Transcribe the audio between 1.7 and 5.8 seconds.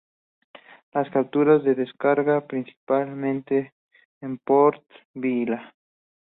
descargan principalmente en Port Vila.